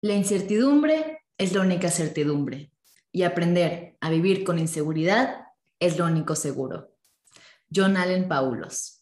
[0.00, 2.70] La incertidumbre es la única certidumbre
[3.10, 5.46] y aprender a vivir con inseguridad
[5.80, 6.94] es lo único seguro.
[7.74, 8.97] John Allen Paulos.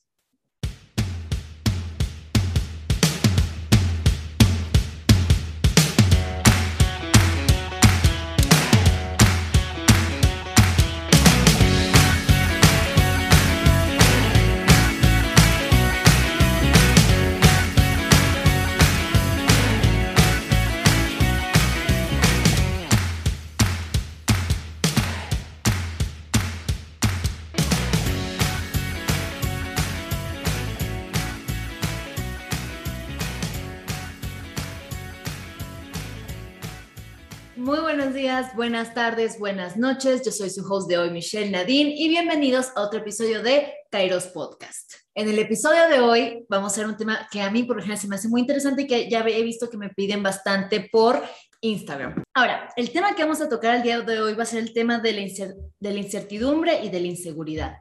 [38.56, 40.22] Buenas tardes, buenas noches.
[40.24, 44.28] Yo soy su host de hoy, Michelle Nadine, y bienvenidos a otro episodio de Kairos
[44.28, 44.94] Podcast.
[45.14, 47.98] En el episodio de hoy vamos a hacer un tema que a mí por ejemplo
[47.98, 51.22] se me hace muy interesante y que ya he visto que me piden bastante por
[51.60, 52.24] Instagram.
[52.32, 54.72] Ahora, el tema que vamos a tocar el día de hoy va a ser el
[54.72, 57.76] tema de la, de la incertidumbre y de la inseguridad.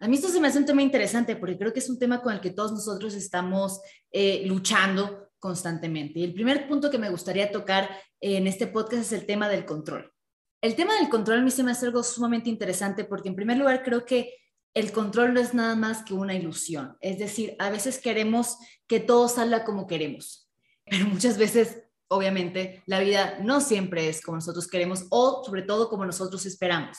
[0.00, 2.20] A mí esto se me hace un tema interesante porque creo que es un tema
[2.20, 3.80] con el que todos nosotros estamos
[4.10, 6.18] eh, luchando constantemente.
[6.18, 7.88] Y el primer punto que me gustaría tocar
[8.20, 10.12] en este podcast es el tema del control.
[10.60, 13.58] El tema del control a mí se me hace algo sumamente interesante porque en primer
[13.58, 14.34] lugar creo que
[14.74, 16.96] el control no es nada más que una ilusión.
[17.00, 20.50] Es decir, a veces queremos que todo salga como queremos,
[20.84, 25.88] pero muchas veces, obviamente, la vida no siempre es como nosotros queremos o sobre todo
[25.88, 26.98] como nosotros esperamos.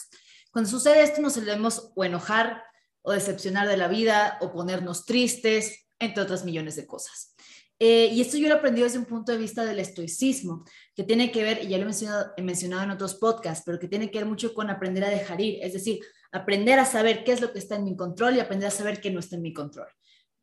[0.51, 2.63] Cuando sucede esto nos debemos o enojar
[3.03, 7.35] o decepcionar de la vida o ponernos tristes, entre otras millones de cosas.
[7.79, 11.03] Eh, y esto yo lo he aprendido desde un punto de vista del estoicismo, que
[11.03, 13.87] tiene que ver, y ya lo he mencionado, he mencionado en otros podcasts, pero que
[13.87, 15.99] tiene que ver mucho con aprender a dejar ir, es decir,
[16.31, 18.99] aprender a saber qué es lo que está en mi control y aprender a saber
[18.99, 19.87] qué no está en mi control.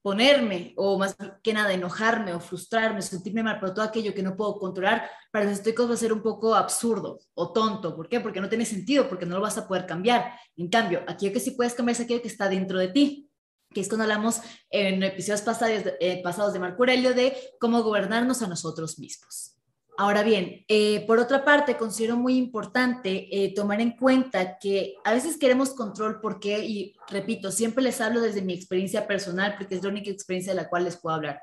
[0.01, 4.37] Ponerme, o más que nada, enojarme o frustrarme, sentirme mal por todo aquello que no
[4.37, 7.97] puedo controlar, para los estoicos va a ser un poco absurdo o tonto.
[7.97, 8.21] ¿Por qué?
[8.21, 10.35] Porque no tiene sentido, porque no lo vas a poder cambiar.
[10.57, 13.31] En cambio, aquello que sí puedes cambiar es aquello que está dentro de ti
[13.74, 14.40] que es cuando hablamos
[14.70, 19.55] en episodios pasados, eh, pasados de Marco Aurelio de cómo gobernarnos a nosotros mismos.
[19.96, 25.13] Ahora bien, eh, por otra parte, considero muy importante eh, tomar en cuenta que a
[25.13, 29.84] veces queremos control porque, y repito, siempre les hablo desde mi experiencia personal porque es
[29.84, 31.42] la única experiencia de la cual les puedo hablar.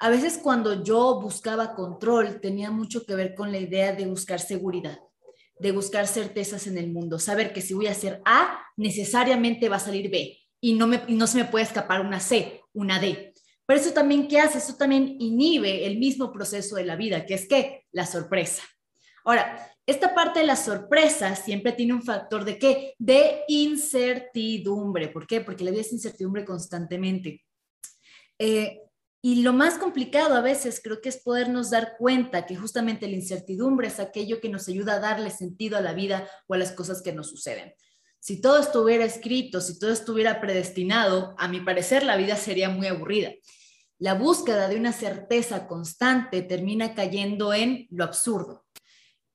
[0.00, 4.40] A veces cuando yo buscaba control tenía mucho que ver con la idea de buscar
[4.40, 4.98] seguridad,
[5.60, 9.76] de buscar certezas en el mundo, saber que si voy a hacer A, necesariamente va
[9.76, 13.34] a salir B y no, me, no se me puede escapar una C, una D.
[13.66, 14.58] Pero eso también, ¿qué hace?
[14.58, 18.62] Eso también inhibe el mismo proceso de la vida, que es que la sorpresa.
[19.24, 22.94] Ahora, esta parte de la sorpresa siempre tiene un factor de qué?
[22.98, 25.08] De incertidumbre.
[25.08, 25.40] ¿Por qué?
[25.40, 27.44] Porque la vida es incertidumbre constantemente.
[28.38, 28.80] Eh,
[29.20, 33.16] y lo más complicado a veces creo que es podernos dar cuenta que justamente la
[33.16, 36.72] incertidumbre es aquello que nos ayuda a darle sentido a la vida o a las
[36.72, 37.74] cosas que nos suceden.
[38.20, 42.86] Si todo estuviera escrito, si todo estuviera predestinado, a mi parecer la vida sería muy
[42.86, 43.32] aburrida.
[43.98, 48.66] La búsqueda de una certeza constante termina cayendo en lo absurdo,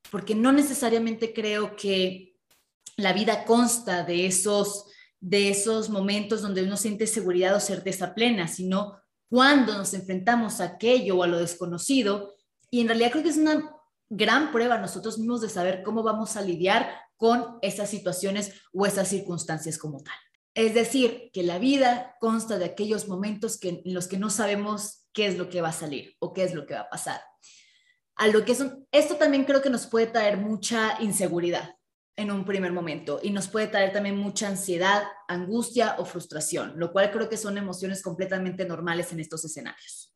[0.09, 2.35] porque no necesariamente creo que
[2.95, 4.85] la vida consta de esos,
[5.19, 10.65] de esos momentos donde uno siente seguridad o certeza plena, sino cuando nos enfrentamos a
[10.65, 12.35] aquello o a lo desconocido.
[12.69, 13.72] Y en realidad creo que es una
[14.15, 19.07] gran prueba nosotros mismos de saber cómo vamos a lidiar con esas situaciones o esas
[19.07, 20.15] circunstancias como tal.
[20.55, 25.25] Es decir, que la vida consta de aquellos momentos en los que no sabemos qué
[25.25, 27.21] es lo que va a salir o qué es lo que va a pasar.
[28.15, 31.75] A lo que es esto también creo que nos puede traer mucha inseguridad
[32.15, 36.91] en un primer momento y nos puede traer también mucha ansiedad, angustia o frustración, lo
[36.91, 40.13] cual creo que son emociones completamente normales en estos escenarios.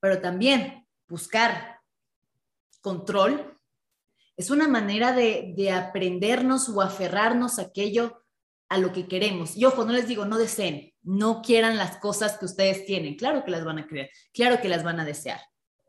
[0.00, 1.75] Pero también buscar
[2.86, 3.58] control
[4.36, 8.22] es una manera de, aprendernos o aferrarnos a aquello
[8.68, 9.56] a lo que queremos.
[9.56, 13.16] Y ojo, no les digo, no deseen, no quieran las cosas que ustedes tienen.
[13.16, 15.40] Claro que las van a querer, claro que las van a desear.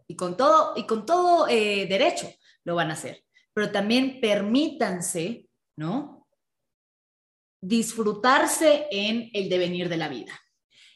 [0.07, 3.24] Y con todo, y con todo eh, derecho lo van a hacer.
[3.54, 6.27] Pero también permítanse, ¿no?
[7.62, 10.33] Disfrutarse en el devenir de la vida.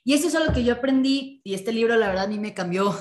[0.04, 2.56] Y eso es algo que yo aprendí, y este libro la verdad a mí me
[2.56, 2.92] cambió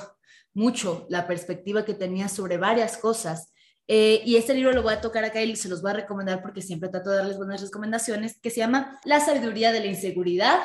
[0.55, 3.53] mucho la perspectiva que tenía sobre varias cosas
[3.93, 6.43] eh, y este libro lo voy a tocar acá y se los voy a recomendar
[6.43, 10.61] porque siempre trato de darles buenas recomendaciones, que se llama La sabiduría de la inseguridad,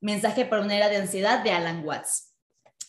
[0.00, 2.34] mensaje para una era de ansiedad de Alan Watts.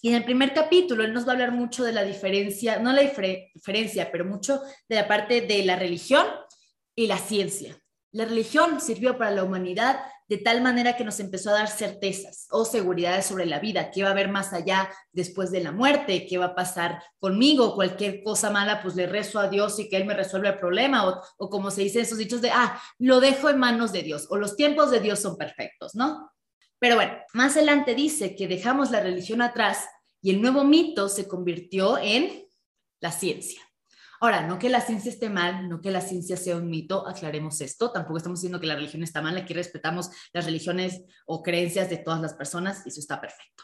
[0.01, 2.94] Y en el primer capítulo él nos va a hablar mucho de la diferencia, no
[2.94, 6.25] la diferencia, pero mucho de la parte de la religión
[6.95, 7.77] y la ciencia.
[8.13, 12.47] La religión sirvió para la humanidad de tal manera que nos empezó a dar certezas
[12.51, 16.25] o seguridades sobre la vida, qué va a haber más allá después de la muerte,
[16.27, 19.97] qué va a pasar conmigo, cualquier cosa mala, pues le rezo a Dios y que
[19.97, 23.19] Él me resuelva el problema, o, o como se dice esos dichos de, ah, lo
[23.19, 26.31] dejo en manos de Dios, o los tiempos de Dios son perfectos, ¿no?
[26.79, 29.88] Pero bueno, más adelante dice que dejamos la religión atrás
[30.21, 32.47] y el nuevo mito se convirtió en
[33.00, 33.67] la ciencia.
[34.19, 37.62] Ahora, no que la ciencia esté mal, no que la ciencia sea un mito, aclaremos
[37.62, 41.90] esto, tampoco estamos diciendo que la religión está mal, aquí respetamos las religiones o creencias
[41.90, 43.64] de todas las personas y eso está perfecto.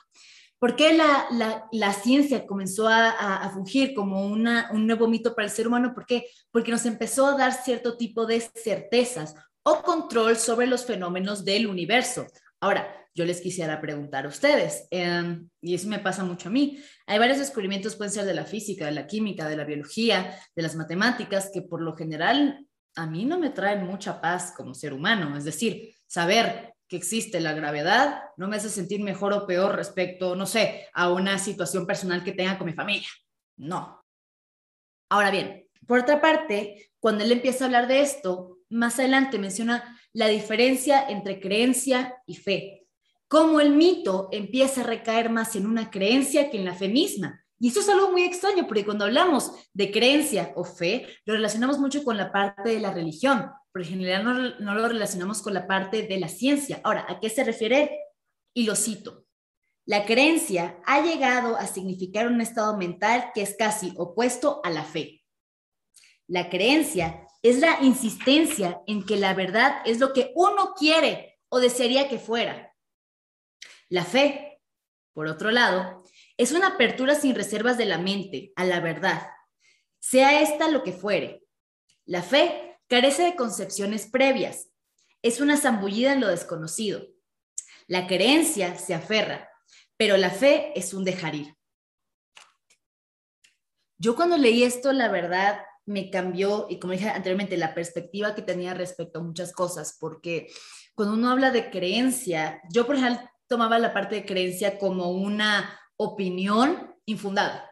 [0.60, 5.48] ¿Por qué la, la, ciencia comenzó a, a, fungir como una, un nuevo mito para
[5.48, 5.94] el ser humano?
[5.94, 6.26] ¿Por qué?
[6.52, 11.68] Porque nos empezó a dar cierto tipo de certezas o control sobre los fenómenos del
[11.68, 12.28] universo.
[12.62, 16.83] Ahora, yo les quisiera preguntar a ustedes, em, y eso me pasa mucho a mí,
[17.06, 20.62] hay varios descubrimientos, pueden ser de la física, de la química, de la biología, de
[20.62, 22.65] las matemáticas, que por lo general
[22.95, 27.39] a mí no me traen mucha paz como ser humano, es decir, saber que existe
[27.39, 31.86] la gravedad no me hace sentir mejor o peor respecto, no sé, a una situación
[31.88, 33.07] personal que tenga con mi familia.
[33.57, 34.04] No.
[35.10, 40.00] Ahora bien, por otra parte, cuando él empieza a hablar de esto, más adelante menciona
[40.13, 42.83] la diferencia entre creencia y fe
[43.34, 47.44] cómo el mito empieza a recaer más en una creencia que en la fe misma.
[47.60, 51.80] Y eso es algo muy extraño, porque cuando hablamos de creencia o fe, lo relacionamos
[51.80, 55.56] mucho con la parte de la religión, pero en general no, no lo relacionamos con
[55.56, 56.80] la parte de la ciencia.
[56.84, 57.98] Ahora, ¿a qué se refiere?
[58.54, 59.26] Y lo cito.
[59.88, 64.84] La creencia ha llegado a significar un estado mental que es casi opuesto a la
[64.84, 65.24] fe.
[66.28, 71.60] La creencia es la insistencia en que la verdad es lo que uno quiere o
[71.60, 72.73] desearía que fuera.
[73.94, 74.60] La fe,
[75.13, 76.04] por otro lado,
[76.36, 79.30] es una apertura sin reservas de la mente a la verdad,
[80.00, 81.44] sea esta lo que fuere.
[82.04, 84.72] La fe carece de concepciones previas,
[85.22, 87.06] es una zambullida en lo desconocido.
[87.86, 89.48] La creencia se aferra,
[89.96, 91.56] pero la fe es un dejar ir.
[94.00, 98.42] Yo cuando leí esto, la verdad, me cambió, y como dije anteriormente, la perspectiva que
[98.42, 100.48] tenía respecto a muchas cosas, porque
[100.96, 105.80] cuando uno habla de creencia, yo por ejemplo tomaba la parte de creencia como una
[105.98, 107.69] opinión infundada.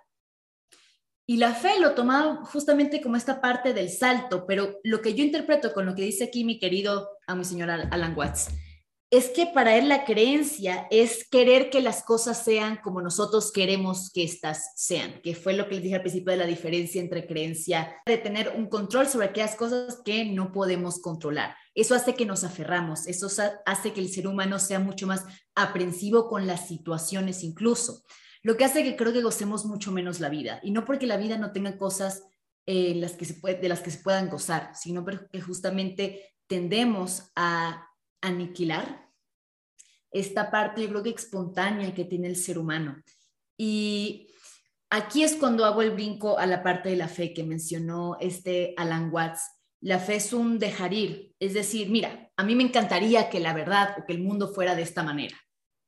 [1.28, 5.24] Y la fe lo tomaba justamente como esta parte del salto, pero lo que yo
[5.24, 8.50] interpreto con lo que dice aquí mi querido a mi señor Alan Watts,
[9.12, 14.10] es que para él la creencia es querer que las cosas sean como nosotros queremos
[14.10, 17.28] que éstas sean, que fue lo que les dije al principio de la diferencia entre
[17.28, 21.58] creencia, de tener un control sobre aquellas cosas que no podemos controlar.
[21.76, 23.28] Eso hace que nos aferramos, eso
[23.66, 25.26] hace que el ser humano sea mucho más
[25.56, 28.04] aprensivo con las situaciones incluso,
[28.44, 31.18] lo que hace que creo que gocemos mucho menos la vida, y no porque la
[31.18, 32.24] vida no tenga cosas
[32.66, 37.91] eh, de las que se puedan gozar, sino porque justamente tendemos a
[38.22, 39.10] aniquilar
[40.12, 43.02] esta parte, yo creo que espontánea que tiene el ser humano.
[43.58, 44.28] Y
[44.90, 48.74] aquí es cuando hago el brinco a la parte de la fe que mencionó este
[48.78, 49.42] Alan Watts.
[49.80, 53.54] La fe es un dejar ir, es decir, mira, a mí me encantaría que la
[53.54, 55.36] verdad o que el mundo fuera de esta manera.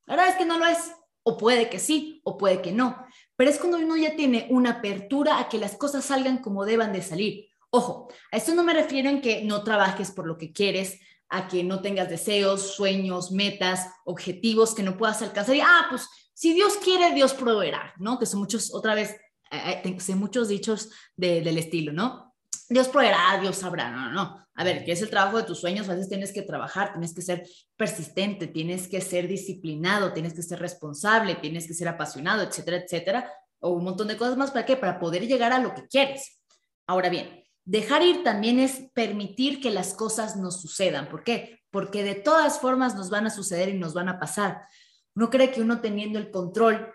[0.05, 0.93] La verdad es que no lo es,
[1.23, 3.05] o puede que sí, o puede que no,
[3.35, 6.91] pero es cuando uno ya tiene una apertura a que las cosas salgan como deban
[6.91, 7.49] de salir.
[7.69, 10.99] Ojo, a esto no me refiero en que no trabajes por lo que quieres,
[11.33, 15.55] a que no tengas deseos, sueños, metas, objetivos que no puedas alcanzar.
[15.55, 18.19] Y, ah, pues si Dios quiere, Dios proveerá, ¿no?
[18.19, 19.11] Que son muchos, otra vez,
[19.49, 22.35] eh, eh, sé muchos dichos del estilo, ¿no?
[22.69, 24.45] Dios proveerá, Dios sabrá, no, no, no.
[24.53, 25.89] A ver, ¿qué es el trabajo de tus sueños?
[25.89, 27.43] A veces tienes que trabajar, tienes que ser
[27.75, 33.33] persistente, tienes que ser disciplinado, tienes que ser responsable, tienes que ser apasionado, etcétera, etcétera,
[33.59, 34.51] o un montón de cosas más.
[34.51, 34.77] ¿Para qué?
[34.77, 36.39] Para poder llegar a lo que quieres.
[36.85, 41.09] Ahora bien, Dejar ir también es permitir que las cosas nos sucedan.
[41.09, 41.61] ¿Por qué?
[41.71, 44.67] Porque de todas formas nos van a suceder y nos van a pasar.
[45.15, 46.93] No cree que uno teniendo el control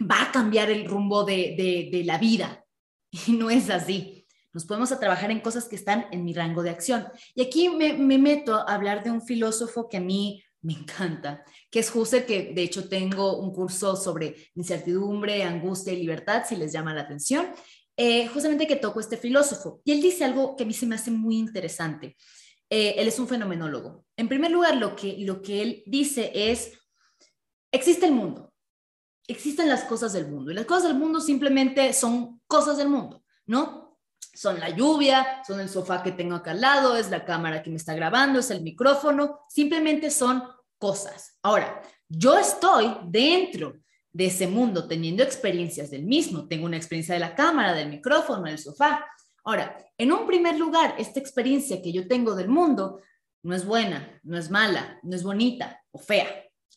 [0.00, 2.64] va a cambiar el rumbo de, la vida.
[3.26, 4.24] Y no es así.
[4.52, 7.08] Nos podemos a trabajar en cosas que están en mi rango de acción.
[7.34, 11.42] Y aquí me, me meto a hablar de un filósofo que a mí me encanta,
[11.70, 16.56] que es Husserl, que de hecho tengo un curso sobre incertidumbre, angustia y libertad, si
[16.56, 17.46] les llama la atención.
[18.02, 19.82] Eh, justamente que tocó este filósofo.
[19.84, 22.16] Y él dice algo que a mí se me hace muy interesante.
[22.70, 24.06] Eh, él es un fenomenólogo.
[24.16, 26.72] En primer lugar, lo que, lo que él dice es,
[27.70, 28.54] existe el mundo,
[29.28, 30.50] existen las cosas del mundo.
[30.50, 33.98] Y las cosas del mundo simplemente son cosas del mundo, ¿no?
[34.32, 37.68] Son la lluvia, son el sofá que tengo acá al lado, es la cámara que
[37.68, 40.42] me está grabando, es el micrófono, simplemente son
[40.78, 41.36] cosas.
[41.42, 43.74] Ahora, yo estoy dentro
[44.12, 46.48] de ese mundo, teniendo experiencias del mismo.
[46.48, 49.06] Tengo una experiencia de la cámara, del micrófono, del sofá.
[49.44, 53.00] Ahora, en un primer lugar, esta experiencia que yo tengo del mundo
[53.42, 56.26] no es buena, no es mala, no es bonita o fea.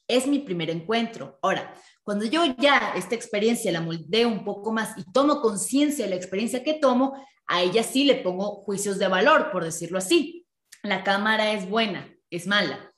[0.08, 1.40] Es mi primer encuentro.
[1.42, 1.74] Ahora,
[2.04, 6.18] cuando yo ya esta experiencia la moldeo un poco más y tomo conciencia de la
[6.18, 7.14] experiencia que tomo,
[7.48, 10.46] a ella sí le pongo juicios de valor, por decirlo así.
[10.82, 12.93] La cámara es buena, es mala.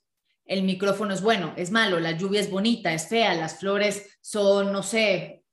[0.46, 2.00] El micrófono es bueno, es malo.
[2.00, 3.34] La lluvia es bonita, es fea.
[3.34, 5.46] Las flores son, no sé,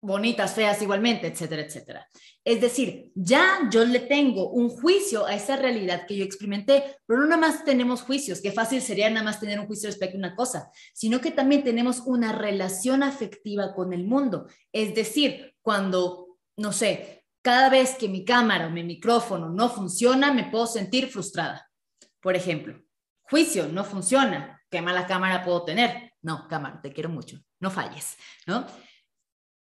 [0.00, 2.08] bonitas, feas igualmente, etcétera, etcétera.
[2.44, 7.20] Es decir, ya yo le tengo un juicio a esa realidad que yo experimenté, pero
[7.20, 10.18] no nada más tenemos juicios, qué fácil sería nada más tener un juicio respecto a
[10.18, 14.46] una cosa, sino que también tenemos una relación afectiva con el mundo.
[14.72, 20.32] Es decir, cuando, no sé, cada vez que mi cámara o mi micrófono no funciona,
[20.32, 21.68] me puedo sentir frustrada.
[22.20, 22.80] Por ejemplo,
[23.28, 26.12] juicio, no funciona, qué mala cámara puedo tener.
[26.22, 28.16] No, cámara, te quiero mucho, no falles,
[28.46, 28.66] ¿no?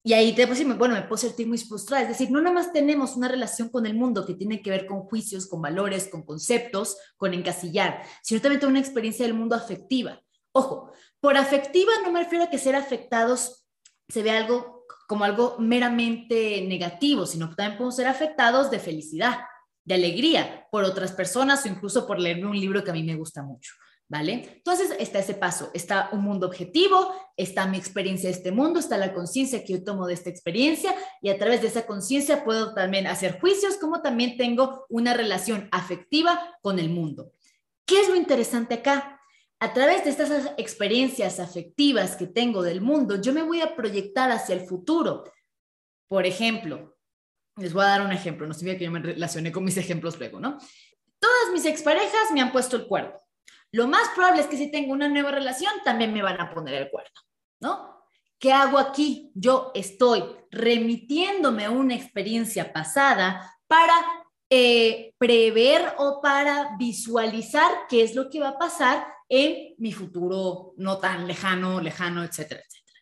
[0.04, 2.04] Y ahí te decir, bueno, me puedo sentir muy frustrada.
[2.04, 4.86] Es decir, no nada más tenemos una relación con el mundo que tiene que ver
[4.86, 10.22] con juicios, con valores, con conceptos, con encasillar, también una experiencia del mundo afectiva.
[10.52, 13.66] Ojo, por afectiva no me refiero a que ser afectados
[14.08, 19.40] se ve algo como algo meramente negativo, sino que también podemos ser afectados de felicidad,
[19.86, 23.16] de alegría por otras personas o incluso por leer un libro que a mí me
[23.16, 23.72] gusta mucho.
[24.08, 24.50] ¿vale?
[24.58, 28.98] Entonces está ese paso, está un mundo objetivo, está mi experiencia de este mundo, está
[28.98, 32.74] la conciencia que yo tomo de esta experiencia y a través de esa conciencia puedo
[32.74, 37.32] también hacer juicios, como también tengo una relación afectiva con el mundo.
[37.86, 39.20] ¿Qué es lo interesante acá?
[39.60, 44.30] A través de estas experiencias afectivas que tengo del mundo, yo me voy a proyectar
[44.32, 45.24] hacia el futuro.
[46.08, 46.95] Por ejemplo,
[47.58, 50.18] les voy a dar un ejemplo, no significa que yo me relacioné con mis ejemplos
[50.18, 50.58] luego, ¿no?
[51.20, 53.26] Todas mis exparejas me han puesto el cuerpo
[53.76, 56.76] lo más probable es que si tengo una nueva relación, también me van a poner
[56.76, 57.20] el cuerno,
[57.60, 58.06] ¿no?
[58.40, 59.32] ¿Qué hago aquí?
[59.36, 63.94] Yo estoy remitiéndome a una experiencia pasada para
[64.50, 70.74] eh, prever o para visualizar qué es lo que va a pasar en mi futuro
[70.78, 73.00] no tan lejano, lejano, etcétera, etcétera.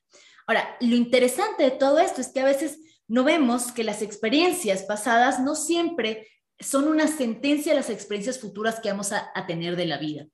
[0.47, 2.79] Ahora, lo interesante de todo esto es que a veces
[3.13, 6.27] no vemos que las experiencias pasadas no siempre
[6.59, 10.25] son una sentencia a las experiencias futuras que vamos a tener de la vida.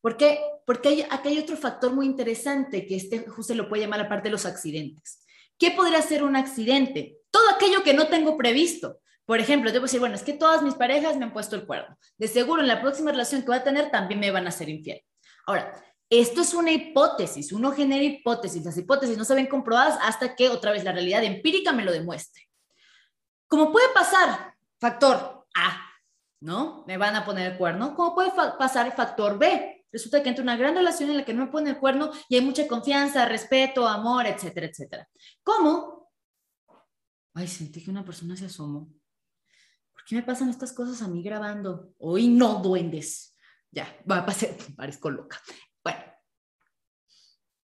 [0.00, 0.40] ¿Por qué?
[0.64, 4.28] Porque hay, hay otro factor muy interesante que este justo lo puede llamar la parte
[4.28, 5.22] de los accidentes.
[5.58, 7.18] ¿Qué podría ser un accidente?
[7.30, 9.00] Todo aquello que no tengo previsto.
[9.26, 11.66] Por ejemplo, yo puedo decir, bueno, es que todas mis parejas me han puesto el
[11.66, 11.98] cuerno.
[12.16, 14.70] De seguro en la próxima relación que voy a tener también me van a ser
[14.70, 15.02] infiel.
[15.46, 15.74] Ahora,
[16.10, 20.48] esto es una hipótesis, uno genera hipótesis, las hipótesis no se ven comprobadas hasta que
[20.48, 22.42] otra vez la realidad empírica me lo demuestre.
[23.48, 25.90] Como puede pasar, factor A,
[26.40, 26.84] ¿no?
[26.86, 27.94] Me van a poner el cuerno.
[27.94, 29.76] ¿Cómo puede pasar factor B?
[29.96, 32.36] resulta que entra una gran relación en la que no me pone el cuerno y
[32.36, 35.08] hay mucha confianza, respeto, amor, etcétera, etcétera.
[35.42, 36.10] ¿Cómo?
[37.32, 38.92] Ay, sentí que una persona se asomó.
[39.92, 41.94] ¿Por qué me pasan estas cosas a mí grabando?
[41.98, 43.34] Hoy no, duendes.
[43.70, 45.40] Ya, va a pasar, parezco loca.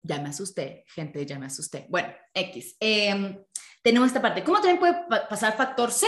[0.03, 1.87] Ya me asusté, gente, ya me asusté.
[1.89, 2.77] Bueno, X.
[2.81, 3.39] Em,
[3.83, 4.45] tenemos esta parte.
[4.45, 4.95] ¿Cómo también puede
[5.29, 6.07] pasar factor C?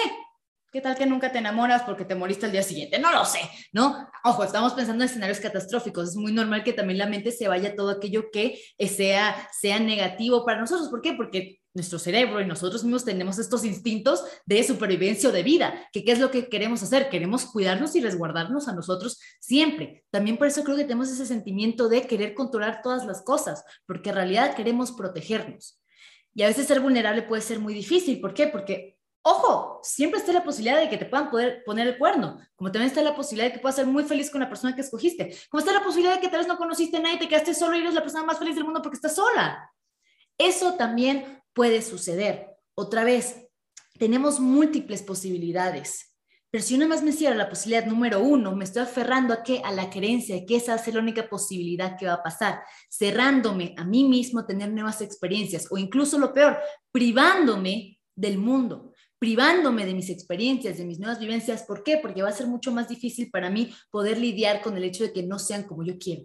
[0.72, 3.00] ¿Qué tal que nunca te enamoras porque te moriste al día siguiente?
[3.00, 3.40] No lo sé,
[3.72, 4.08] ¿no?
[4.22, 6.10] Ojo, estamos pensando en escenarios catastróficos.
[6.10, 10.44] Es muy normal que también la mente se vaya todo aquello que sea, sea negativo
[10.46, 10.88] para nosotros.
[10.88, 11.14] ¿Por qué?
[11.14, 16.04] Porque nuestro cerebro y nosotros mismos tenemos estos instintos de supervivencia o de vida, que
[16.04, 20.04] qué es lo que queremos hacer, queremos cuidarnos y resguardarnos a nosotros siempre.
[20.10, 24.10] También por eso creo que tenemos ese sentimiento de querer controlar todas las cosas, porque
[24.10, 25.80] en realidad queremos protegernos.
[26.34, 28.20] Y a veces ser vulnerable puede ser muy difícil.
[28.20, 28.46] ¿Por qué?
[28.46, 32.72] Porque Ojo, siempre está la posibilidad de que te puedan poder poner el cuerno, como
[32.72, 35.36] también está la posibilidad de que puedas ser muy feliz con la persona que escogiste,
[35.50, 37.76] como está la posibilidad de que tal vez no conociste a nadie, te quedaste solo
[37.76, 39.70] y eres la persona más feliz del mundo porque estás sola.
[40.38, 42.56] Eso también puede suceder.
[42.74, 43.36] Otra vez,
[43.98, 46.16] tenemos múltiples posibilidades,
[46.50, 49.62] pero si una más me cierra la posibilidad número uno, me estoy aferrando a qué?
[49.64, 53.84] A la creencia que esa es la única posibilidad que va a pasar, cerrándome a
[53.84, 56.58] mí mismo tener nuevas experiencias o incluso lo peor,
[56.92, 58.90] privándome del mundo
[59.20, 61.62] privándome de mis experiencias, de mis nuevas vivencias.
[61.64, 61.98] ¿Por qué?
[61.98, 65.12] Porque va a ser mucho más difícil para mí poder lidiar con el hecho de
[65.12, 66.24] que no sean como yo quiero.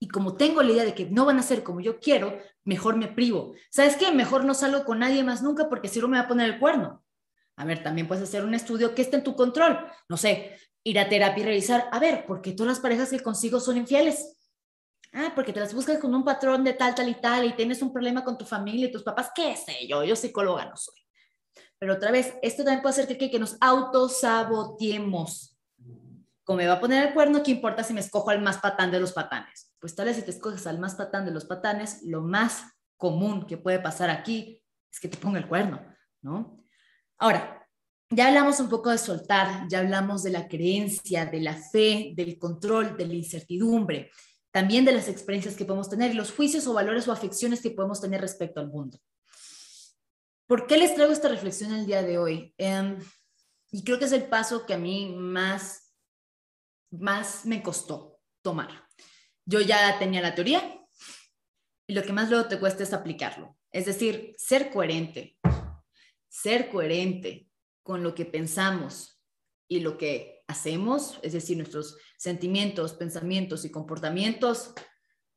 [0.00, 2.96] Y como tengo la idea de que no van a ser como yo quiero, mejor
[2.96, 3.54] me privo.
[3.70, 4.12] ¿Sabes qué?
[4.12, 6.60] Mejor no salgo con nadie más nunca porque si no me va a poner el
[6.60, 7.04] cuerno.
[7.56, 9.84] A ver, también puedes hacer un estudio que esté en tu control.
[10.08, 13.20] No sé, ir a terapia y revisar, a ver, ¿por qué todas las parejas que
[13.20, 14.36] consigo son infieles?
[15.12, 17.82] Ah, porque te las buscas con un patrón de tal, tal y tal y tienes
[17.82, 19.32] un problema con tu familia y tus papás.
[19.34, 20.04] ¿Qué sé yo?
[20.04, 20.94] Yo psicóloga no soy.
[21.78, 25.57] Pero otra vez, esto también puede hacer que, que nos autosaboteemos.
[26.48, 28.90] Como me va a poner el cuerno, ¿qué importa si me escojo al más patán
[28.90, 29.74] de los patanes?
[29.78, 32.62] Pues tal vez si te escoges al más patán de los patanes, lo más
[32.96, 35.84] común que puede pasar aquí es que te ponga el cuerno,
[36.22, 36.64] ¿no?
[37.18, 37.68] Ahora,
[38.08, 42.38] ya hablamos un poco de soltar, ya hablamos de la creencia, de la fe, del
[42.38, 44.10] control, de la incertidumbre,
[44.50, 48.00] también de las experiencias que podemos tener los juicios o valores o afecciones que podemos
[48.00, 48.98] tener respecto al mundo.
[50.46, 52.54] ¿Por qué les traigo esta reflexión el día de hoy?
[52.56, 52.98] Em,
[53.70, 55.87] y creo que es el paso que a mí más,
[56.90, 58.88] más me costó tomar.
[59.44, 60.80] Yo ya tenía la teoría
[61.86, 63.56] y lo que más luego te cuesta es aplicarlo.
[63.70, 65.38] Es decir, ser coherente,
[66.28, 67.48] ser coherente
[67.82, 69.22] con lo que pensamos
[69.68, 74.72] y lo que hacemos, es decir, nuestros sentimientos, pensamientos y comportamientos,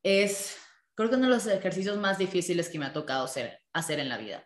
[0.03, 0.55] es,
[0.95, 3.59] creo que uno de los ejercicios más difíciles que me ha tocado hacer,
[3.99, 4.45] en la vida.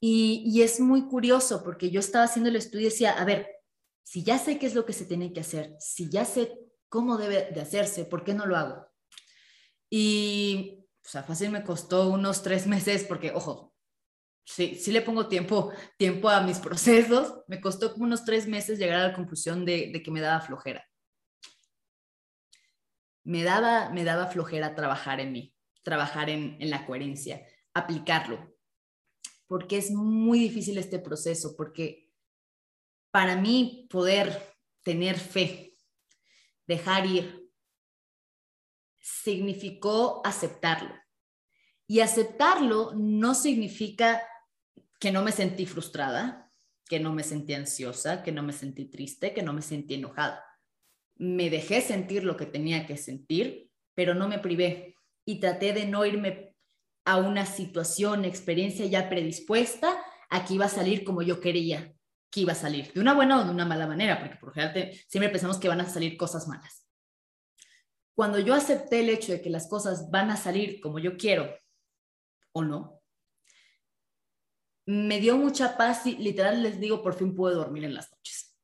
[0.00, 3.48] Y, es muy curioso porque yo estaba haciendo el estudio y decía, a ver,
[4.06, 6.56] si ya sé qué es lo que se tiene que hacer, si ya sé
[6.88, 8.86] cómo debe de hacerse, ¿por qué no lo hago?
[9.90, 13.74] Y, o sea, fácil me costó unos tres meses porque, ojo,
[14.44, 18.78] sí, sí le pongo tiempo, tiempo a mis procesos, me costó como unos tres meses
[18.78, 20.86] llegar a la conclusión de, que me daba flojera.
[23.24, 27.44] Me daba, me daba flojera trabajar en mí, trabajar en, en la coherencia,
[27.74, 28.54] aplicarlo,
[29.48, 32.05] porque es muy difícil este proceso, porque
[33.16, 34.42] para mí poder
[34.82, 35.72] tener fe,
[36.66, 37.48] dejar ir,
[39.00, 40.94] significó aceptarlo.
[41.86, 44.22] Y aceptarlo no significa
[45.00, 46.52] que no me sentí frustrada,
[46.90, 50.44] que no me sentí ansiosa, que no me sentí triste, que no me sentí enojada.
[51.14, 54.94] Me dejé sentir lo que tenía que sentir, pero no me privé
[55.24, 56.54] y traté de no irme
[57.06, 61.95] a una situación, experiencia ya predispuesta a que iba a salir como yo quería
[62.36, 64.92] que iba a salir, de una buena o de una mala manera, porque por general
[65.08, 66.86] siempre pensamos que van a salir cosas malas.
[68.14, 71.48] Cuando yo acepté el hecho de que las cosas van a salir como yo quiero
[72.52, 73.00] o no,
[74.84, 78.54] me dio mucha paz y literal les digo, por fin puedo dormir en las noches.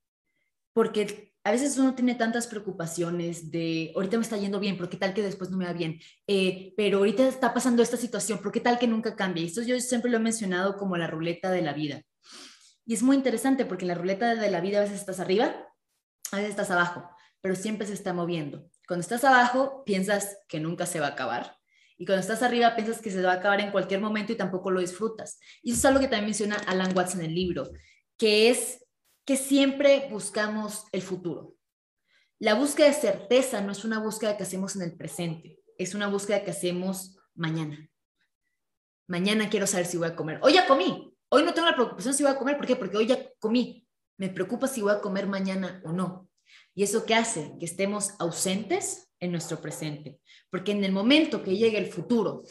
[0.74, 4.98] Porque a veces uno tiene tantas preocupaciones de, ahorita me está yendo bien, pero qué
[4.98, 8.52] tal que después no me va bien, eh, pero ahorita está pasando esta situación, pero
[8.52, 9.46] qué tal que nunca cambie.
[9.46, 12.02] Esto yo siempre lo he mencionado como la ruleta de la vida.
[12.84, 15.54] Y es muy interesante porque en la ruleta de la vida a veces estás arriba,
[16.32, 17.08] a veces estás abajo,
[17.40, 18.68] pero siempre se está moviendo.
[18.86, 21.56] Cuando estás abajo, piensas que nunca se va a acabar.
[21.96, 24.70] Y cuando estás arriba, piensas que se va a acabar en cualquier momento y tampoco
[24.70, 25.38] lo disfrutas.
[25.62, 27.70] Y eso es algo que también menciona Alan Watts en el libro,
[28.16, 28.84] que es
[29.24, 31.54] que siempre buscamos el futuro.
[32.38, 36.08] La búsqueda de certeza no es una búsqueda que hacemos en el presente, es una
[36.08, 37.88] búsqueda que hacemos mañana.
[39.06, 40.40] Mañana quiero saber si voy a comer.
[40.42, 41.11] Hoy ya comí.
[41.34, 42.56] Hoy no tengo la preocupación si voy a comer.
[42.56, 42.76] ¿Por qué?
[42.76, 43.86] Porque hoy ya comí.
[44.18, 46.28] Me preocupa si voy a comer mañana o no.
[46.74, 47.54] ¿Y eso qué hace?
[47.58, 50.20] Que estemos ausentes en nuestro presente.
[50.50, 52.42] Porque en el momento que llegue el futuro,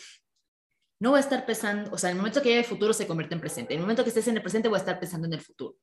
[0.99, 3.05] no voy a estar pensando, o sea, en el momento que llegue el futuro se
[3.05, 3.73] convierte en presente.
[3.73, 5.77] En el momento que estés en el presente voy a estar pensando en el futuro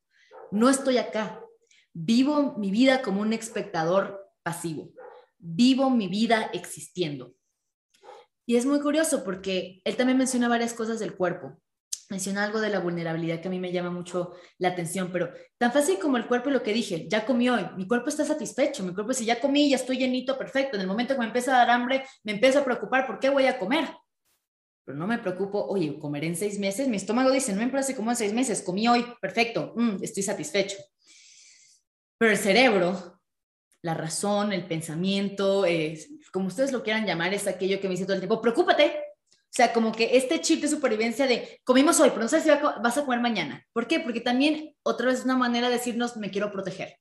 [0.51, 1.43] no estoy acá.
[1.93, 4.91] Vivo mi vida como un espectador pasivo.
[5.39, 7.35] Vivo mi vida existiendo.
[8.47, 11.61] Y es muy curioso porque él también menciona varias cosas del cuerpo.
[12.11, 15.73] Menciona algo de la vulnerabilidad que a mí me llama mucho la atención, pero tan
[15.73, 18.83] fácil como el cuerpo y lo que dije, ya comí hoy, mi cuerpo está satisfecho,
[18.83, 20.77] mi cuerpo si ya comí, ya estoy llenito, perfecto.
[20.77, 23.29] En el momento que me empieza a dar hambre, me empiezo a preocupar, ¿por qué
[23.29, 23.89] voy a comer?
[24.89, 27.93] pero no me preocupo, oye, comeré en seis meses, mi estómago dice, no me si
[27.93, 30.79] como en seis meses, comí hoy, perfecto, mm, estoy satisfecho.
[32.17, 33.21] Pero el cerebro,
[33.83, 35.67] la razón, el pensamiento,
[36.33, 39.08] como ustedes lo quieran llamar, es aquello que me dice todo el tiempo, preocúpate.
[39.51, 42.51] O sea, como que este chip de supervivencia de comimos hoy, pero no sabes si
[42.51, 43.67] vas a comer mañana.
[43.73, 43.99] ¿Por qué?
[44.01, 46.99] Porque también otra vez es una manera de decirnos, me quiero proteger.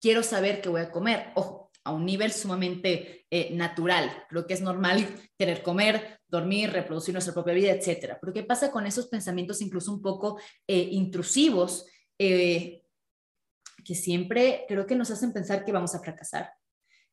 [0.00, 1.32] Quiero saber qué voy a comer.
[1.34, 4.24] Ojo, a un nivel sumamente eh, natural.
[4.28, 5.06] Creo que es normal
[5.38, 8.18] querer comer, dormir, reproducir nuestra propia vida, etcétera.
[8.20, 11.86] Pero ¿qué pasa con esos pensamientos incluso un poco eh, intrusivos
[12.18, 12.84] eh,
[13.84, 16.52] que siempre creo que nos hacen pensar que vamos a fracasar,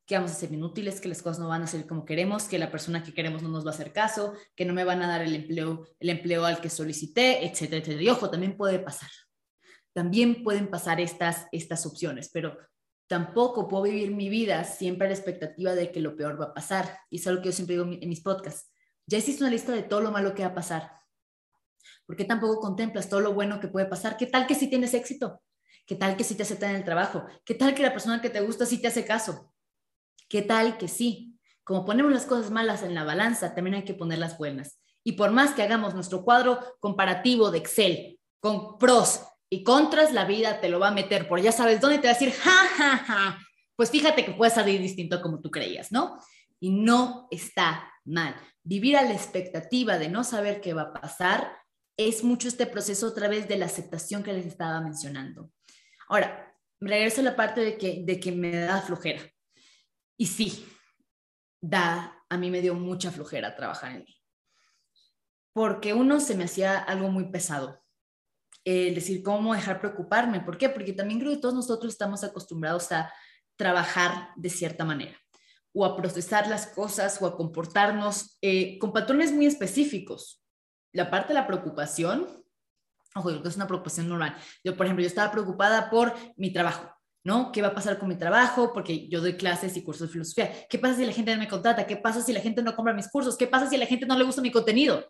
[0.10, 2.58] que vamos a ser inútiles, que las cosas no van a ser como queremos, que
[2.58, 5.08] la persona que queremos no nos va a hacer caso, que no me van a
[5.08, 8.02] dar el empleo, el empleo al que solicité, etcétera, etcétera.
[8.02, 9.12] Y ojo, también puede pasar.
[9.94, 12.58] También pueden pasar estas, estas opciones, pero
[13.06, 16.54] tampoco puedo vivir mi vida siempre a la expectativa de que lo peor va a
[16.56, 16.98] pasar.
[17.12, 18.72] Y es algo que yo siempre digo en mis podcasts
[19.06, 20.92] ya hiciste una lista de todo lo malo que va a pasar.
[22.06, 24.18] ¿Por qué tampoco contemplas todo lo bueno que puede pasar?
[24.18, 25.42] ¿Qué tal que si tienes éxito?
[25.88, 27.26] ¿Qué tal que si te aceptan en el trabajo?
[27.44, 29.52] ¿Qué tal que la persona que te gusta sí te hace caso?
[30.30, 31.36] ¿Qué tal que sí?
[31.64, 34.80] Como ponemos las cosas malas en la balanza, también hay que poner las buenas.
[35.04, 40.26] Y por más que hagamos nuestro cuadro comparativo de Excel con pros y contras, la
[40.26, 42.68] vida te lo va a meter por ya sabes dónde te va a decir, ja,
[42.78, 43.40] ja, ja.
[43.76, 46.20] Pues fíjate que puede salir distinto como tú creías, ¿no?
[46.60, 48.36] Y no está mal.
[48.64, 51.58] Vivir a la expectativa de no saber qué va a pasar
[51.98, 55.50] es mucho este proceso a través de la aceptación que les estaba mencionando.
[56.08, 59.22] Ahora, regreso a la parte de que, de que me da flojera.
[60.20, 60.68] Y sí,
[61.62, 64.22] da, a mí me dio mucha flojera trabajar en mí.
[65.54, 67.82] Porque uno se me hacía algo muy pesado.
[68.66, 70.42] El decir, ¿cómo dejar preocuparme?
[70.42, 70.68] ¿Por qué?
[70.68, 73.14] Porque también creo que todos nosotros estamos acostumbrados a
[73.56, 75.18] trabajar de cierta manera
[75.74, 80.44] o a procesar las cosas o a comportarnos eh, con patrones muy específicos.
[80.92, 82.44] La parte de la preocupación,
[83.16, 84.36] ojo, creo que es una preocupación normal.
[84.66, 87.52] Yo, por ejemplo, yo estaba preocupada por mi trabajo, ¿no?
[87.52, 88.72] ¿Qué va a pasar con mi trabajo?
[88.74, 90.52] Porque yo doy clases y cursos de filosofía.
[90.70, 91.86] ¿Qué pasa si la gente no me contrata?
[91.86, 93.38] ¿Qué pasa si la gente no compra mis cursos?
[93.38, 95.06] ¿Qué pasa si a la gente no le gusta mi contenido?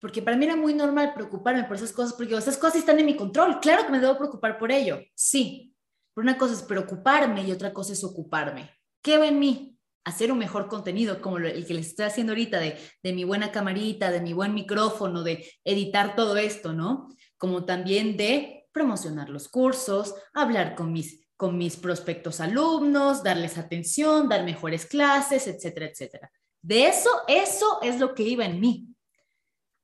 [0.00, 3.06] Porque para mí era muy normal preocuparme por esas cosas, porque esas cosas están en
[3.06, 3.58] mi control.
[3.60, 5.74] Claro que me debo preocupar por ello, sí,
[6.14, 8.70] pero una cosa es preocuparme y otra cosa es ocuparme.
[9.02, 9.78] ¿Qué va en mí?
[10.04, 13.50] Hacer un mejor contenido, como el que les estoy haciendo ahorita, de, de mi buena
[13.50, 17.08] camarita, de mi buen micrófono, de editar todo esto, ¿no?
[17.38, 24.28] Como también de promocionar los cursos, hablar con mis, con mis prospectos alumnos, darles atención,
[24.28, 26.30] dar mejores clases, etcétera, etcétera.
[26.60, 28.88] De eso, eso es lo que iba en mí.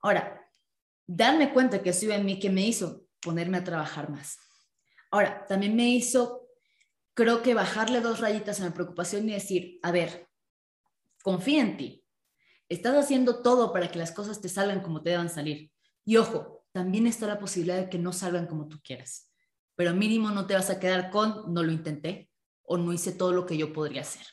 [0.01, 0.45] Ahora,
[1.07, 4.37] darme cuenta que eso iba en mí, que me hizo ponerme a trabajar más.
[5.09, 6.49] Ahora, también me hizo,
[7.13, 10.27] creo que bajarle dos rayitas a la preocupación y decir, a ver,
[11.23, 12.05] confía en ti.
[12.67, 15.71] Estás haciendo todo para que las cosas te salgan como te deban salir.
[16.03, 19.31] Y ojo, también está la posibilidad de que no salgan como tú quieras.
[19.75, 22.29] Pero mínimo no te vas a quedar con no lo intenté
[22.63, 24.25] o no hice todo lo que yo podría hacer.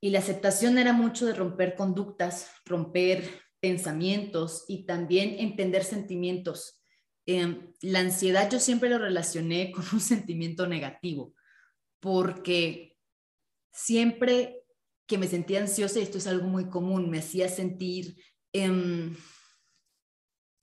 [0.00, 6.82] Y la aceptación era mucho de romper conductas, romper pensamientos y también entender sentimientos.
[7.26, 11.34] Em, la ansiedad yo siempre lo relacioné con un sentimiento negativo,
[12.00, 12.96] porque
[13.72, 14.62] siempre
[15.06, 18.16] que me sentía ansiosa, y esto es algo muy común, me hacía sentir
[18.52, 19.16] em,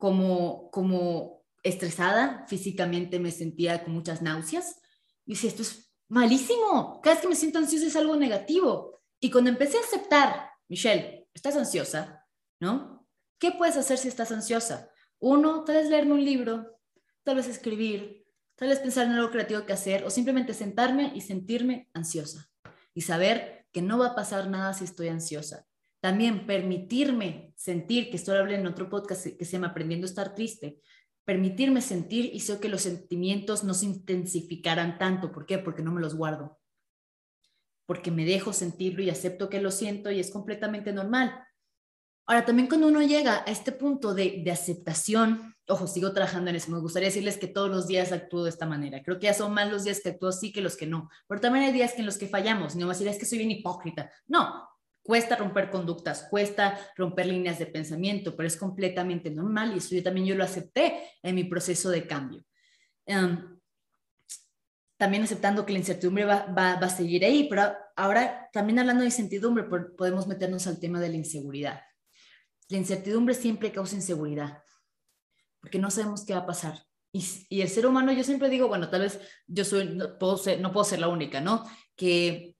[0.04, 4.82] como, como estresada, físicamente me sentía con muchas náuseas,
[5.26, 9.00] y decía, esto es malísimo, cada vez que me siento ansiosa es algo negativo.
[9.22, 12.28] Y cuando empecé a aceptar, Michelle, estás ansiosa,
[12.60, 13.08] ¿no?
[13.40, 14.90] ¿Qué puedes hacer si estás ansiosa?
[15.20, 16.82] Uno, tal vez leerme un libro,
[17.24, 18.26] tal vez escribir,
[18.58, 22.50] tal vez pensar en algo creativo que hacer o simplemente sentarme y sentirme ansiosa
[22.94, 25.66] y saber que no va a pasar nada si estoy ansiosa.
[26.04, 30.10] También permitirme sentir, que esto lo hablé en otro podcast que se llama Aprendiendo a
[30.10, 30.82] estar triste,
[31.24, 35.32] permitirme sentir sé que los sentimientos no se intensificarán tanto.
[35.32, 35.60] ¿Por qué?
[35.60, 36.60] Porque no me los guardo.
[37.86, 41.42] Porque me dejo sentirlo y acepto que lo siento y es completamente normal.
[42.26, 46.70] Ahora, también cuando uno llega a este punto de, aceptación, ojo, sigo trabajando en eso,
[46.70, 49.02] me gustaría decirles que todos los días actúo de esta manera.
[49.04, 51.10] Creo que ya son más los días que actúo así que los que no.
[51.30, 52.76] Pero también hay días que en los que fallamos.
[52.76, 54.12] No decir, es que soy bien hipócrita.
[54.28, 54.68] No,
[55.04, 60.04] cuesta romper conductas, cuesta romper líneas de pensamiento, pero es completamente normal y eso yo
[60.04, 62.44] también yo lo acepté en mi proceso de cambio.
[63.06, 63.60] Em,
[64.98, 69.02] también aceptando que la incertidumbre va, va, va, a seguir ahí, pero ahora también hablando
[69.02, 69.66] de incertidumbre,
[69.98, 71.82] podemos meternos al tema de la inseguridad.
[72.70, 74.64] La incertidumbre siempre causa inseguridad,
[75.60, 76.86] porque no sabemos qué va a pasar.
[77.12, 80.60] Y, el ser humano, yo siempre digo, bueno, tal vez yo soy, no puedo, ser,
[80.60, 81.64] no puedo ser la única, ¿no?
[81.96, 82.58] Que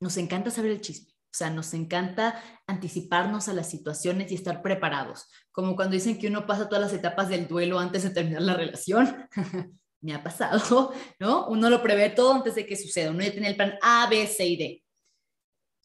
[0.00, 1.07] nos encanta saber el chisme.
[1.30, 5.26] O sea, nos encanta anticiparnos a las situaciones y estar preparados.
[5.52, 8.54] Como cuando dicen que uno pasa todas las etapas del duelo antes de terminar la
[8.54, 9.28] relación.
[10.00, 11.48] Me ha pasado, ¿no?
[11.48, 13.10] Uno lo prevé todo antes de que suceda.
[13.10, 14.84] Uno ya tiene el plan A, B, C y D.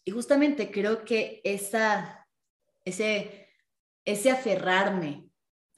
[0.06, 2.28] Y justamente creo que esa,
[2.86, 3.44] ese
[4.06, 5.30] ese aferrarme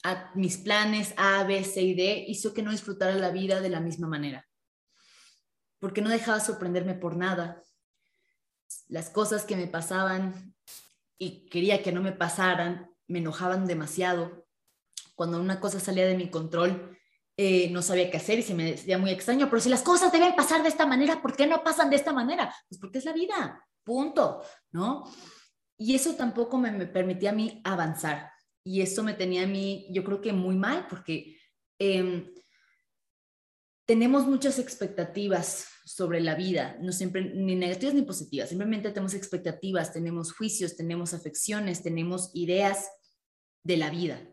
[0.04, 3.69] a mis planes A, B, C y D hizo que no disfrutara la vida de
[3.69, 4.47] la misma manera.
[5.80, 7.63] Porque no dejaba sorprenderme por nada.
[8.88, 10.56] Las cosas que me pasaban
[11.17, 14.45] y quería que no me pasaran me enojaban demasiado.
[15.15, 16.97] Cuando una cosa salía de mi control,
[17.38, 20.12] eh, no sabía qué hacer y se me decía muy extraño, pero si las cosas
[20.12, 22.54] deben pasar de esta manera, ¿por qué no pasan de esta manera?
[22.69, 25.04] Pues porque es la vida, punto, ¿no?
[25.78, 28.32] Y eso tampoco me, permitía a mí avanzar.
[28.63, 31.38] Y eso me tenía a mí, yo creo que muy mal, porque
[31.78, 32.34] em,
[33.86, 39.93] tenemos muchas expectativas sobre la vida, no siempre ni negativas ni positivas, simplemente tenemos expectativas,
[39.93, 42.89] tenemos juicios, tenemos afecciones, tenemos ideas
[43.63, 44.28] de la vida.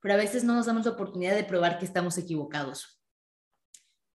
[0.00, 3.02] Pero a veces no nos damos la oportunidad de probar que estamos equivocados.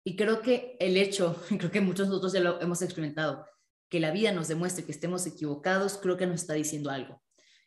[0.04, 3.46] Y creo que el hecho, creo que muchos de nosotros ya lo hemos experimentado,
[3.90, 7.22] que la vida nos demuestre que estemos equivocados, creo que nos está diciendo algo.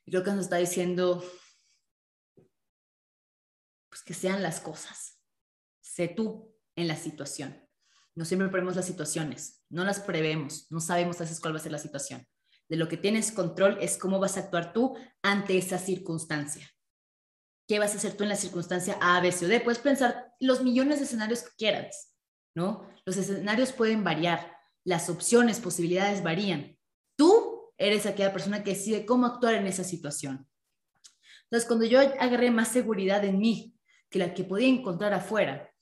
[0.04, 1.24] Y creo que nos está diciendo
[3.88, 5.20] pues que sean las cosas.
[5.80, 7.60] Sé tú en la situación.
[8.14, 11.62] No siempre prevemos las situaciones, no las prevemos, no sabemos a veces cuál va a
[11.62, 12.26] ser la situación.
[12.68, 16.70] De lo que tienes control es cómo vas a actuar tú ante esa circunstancia.
[17.66, 19.60] ¿Qué vas a hacer tú en la circunstancia A, B, C o D?
[19.60, 22.14] Puedes pensar los millones de escenarios que quieras,
[22.54, 22.88] ¿no?
[23.04, 26.78] Los escenarios pueden variar, las opciones, posibilidades varían.
[27.16, 30.46] Tú eres aquella persona que decide cómo actuar en esa situación.
[31.44, 33.78] Entonces, cuando yo agarré más seguridad en mí
[34.10, 35.73] que la que podía encontrar afuera,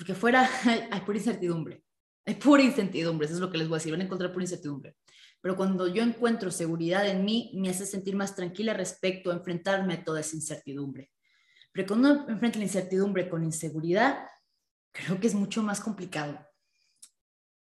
[0.00, 0.48] porque afuera
[0.90, 1.84] hay pura incertidumbre,
[2.24, 4.44] hay pura incertidumbre, eso es lo que les voy a decir, van a encontrar pura
[4.44, 4.96] incertidumbre.
[5.42, 9.92] Pero cuando yo encuentro seguridad en mí, me hace sentir más tranquila respecto a enfrentarme
[9.92, 11.10] a toda esa incertidumbre.
[11.70, 14.24] Pero cuando uno enfrenta la incertidumbre con inseguridad,
[14.90, 16.46] creo que es mucho más complicado.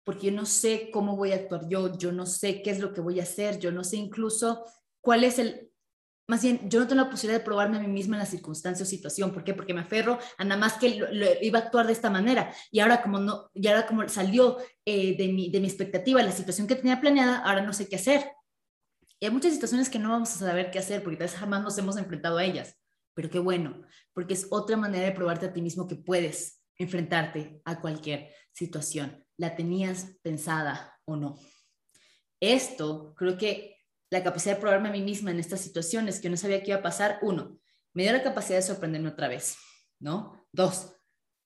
[0.02, 2.92] Porque yo no sé cómo voy a actuar yo, yo no sé qué es lo
[2.92, 4.64] que voy a hacer, yo no sé incluso
[5.00, 5.70] cuál es el,
[6.28, 8.82] más bien, yo no tengo la posibilidad de probarme a mí misma en la circunstancia
[8.82, 9.32] o situación.
[9.32, 9.54] ¿Por qué?
[9.54, 11.00] Porque me aferro a nada más que
[11.42, 12.52] iba a actuar de esta manera.
[12.70, 16.32] Y ahora como no, y ahora como salió eh, de, mi, de mi expectativa la
[16.32, 18.32] situación que tenía planeada, ahora no sé qué hacer.
[19.20, 21.62] Y hay muchas situaciones que no vamos a saber qué hacer porque tal vez jamás
[21.62, 22.76] nos hemos enfrentado a ellas
[23.16, 27.62] pero qué bueno, porque es otra manera de probarte a ti mismo que puedes enfrentarte
[27.64, 31.38] a cualquier situación, la tenías pensada o no.
[32.38, 33.75] Esto, creo que
[34.10, 36.80] la capacidad de probarme a mí misma en estas situaciones que no sabía qué iba
[36.80, 37.58] a pasar, uno,
[37.92, 39.56] me dio la capacidad de sorprenderme otra vez,
[39.98, 40.46] ¿no?
[40.52, 40.92] Dos,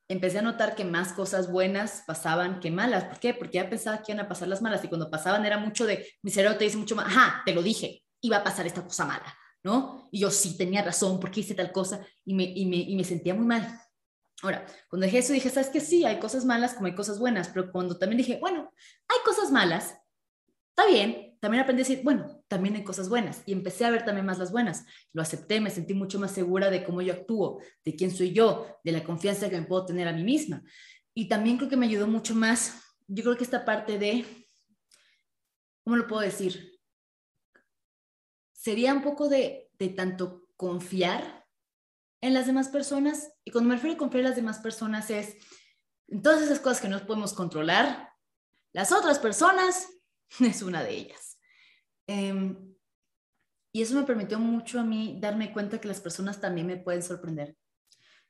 [0.09, 3.05] empecé a notar que más cosas buenas pasaban que malas.
[3.05, 3.35] ¿Por qué?
[3.35, 6.07] Porque ya pensaba que iban a pasar las malas y cuando pasaban era mucho de,
[6.23, 9.07] mi cerebro te dice mucho más, ajá, te lo dije, iba a pasar esta cosa
[9.07, 9.35] mala.
[9.63, 10.09] ¿no?
[10.11, 13.05] Y yo sí tenía razón porque hice tal cosa y me, y me, y me
[13.05, 13.81] sentía muy mal.
[14.43, 17.49] Ahora, cuando dije eso, dije, ¿sabes que Sí, hay cosas malas como hay cosas buenas,
[17.49, 18.73] pero cuando también dije, bueno,
[19.09, 19.95] hay cosas malas,
[20.71, 24.05] está bien, también aprendí a decir, bueno, también hay cosas buenas y empecé a ver
[24.05, 24.85] también más las buenas.
[25.13, 28.79] Lo acepté, me sentí mucho más segura de cómo yo actúo, de quién soy yo,
[28.85, 30.63] de la confianza que me puedo tener a mí misma.
[31.15, 34.25] Y también creo que me ayudó mucho más, yo creo que esta parte de,
[35.83, 36.71] ¿cómo lo puedo decir?
[38.61, 41.47] sería un poco de, tanto confiar
[42.21, 43.33] en las demás personas.
[43.43, 45.37] Y cuando me refiero a confiar en las demás personas es
[46.09, 48.13] en todas esas cosas que no podemos controlar,
[48.73, 49.89] las otras personas
[50.41, 51.30] es una de ellas.
[52.11, 52.75] Em,
[53.73, 57.03] y eso me permitió mucho a mí darme cuenta que las personas también me pueden
[57.03, 57.57] sorprender.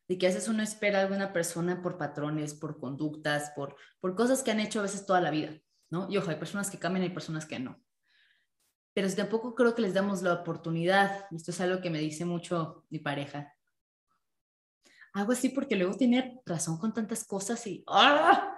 [0.07, 4.15] De que a veces uno espera a alguna persona por patrones, por conductas, por, por
[4.15, 6.09] cosas que han hecho a veces toda la vida, ¿no?
[6.11, 7.81] Y ojo, hay personas que cambian y hay personas que no
[8.93, 12.85] pero tampoco creo que les damos la oportunidad, esto es algo que me dice mucho
[12.91, 13.55] mi pareja,
[15.13, 18.57] hago así porque luego tiene razón con tantas cosas y, ¡ah!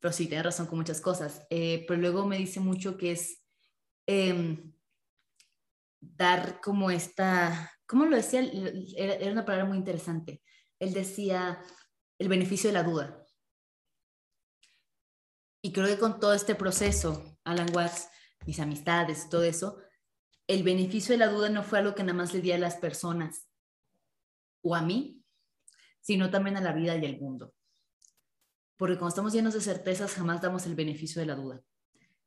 [0.00, 3.42] pero sí, tiene razón con muchas cosas, eh, pero luego me dice mucho que es
[4.06, 4.72] em,
[6.00, 8.40] dar como esta, ¿cómo lo decía?
[8.96, 10.42] Era, era, una palabra muy interesante.
[10.78, 11.62] Él decía
[12.18, 13.26] el beneficio de la duda.
[15.62, 18.08] Y creo que con todo este proceso, Alan Watts,
[18.46, 19.78] mis amistades, todo eso,
[20.46, 22.76] el beneficio de la duda no fue algo que nada más le di a las
[22.76, 23.48] personas
[24.62, 25.24] o a mí,
[26.00, 27.52] sino también a la vida y al mundo.
[28.76, 31.62] Porque cuando estamos llenos de certezas, jamás damos el beneficio de la duda.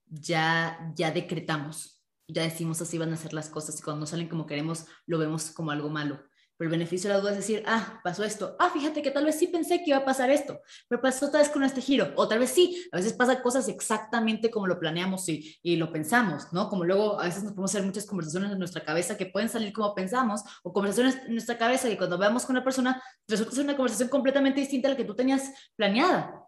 [0.10, 4.28] Ya, ya decretamos, ya decimos así van a ser las cosas y cuando no salen
[4.28, 6.20] como queremos, lo vemos como algo malo.
[6.60, 8.58] Pero el beneficio de la duda es decir, ah, pasó esto.
[8.60, 11.40] Ah, fíjate que tal vez sí pensé que iba a pasar esto, pero pasó otra
[11.40, 12.12] vez con este giro.
[12.18, 15.90] O tal vez sí, a veces pasa cosas exactamente como lo planeamos y, y lo
[15.90, 16.68] pensamos, ¿no?
[16.68, 19.72] Como luego a veces nos podemos hacer muchas conversaciones en nuestra cabeza que pueden salir
[19.72, 23.64] como pensamos, o conversaciones en nuestra cabeza que cuando veamos con una persona resulta ser
[23.64, 26.46] una conversación completamente distinta a la que tú tenías planeada.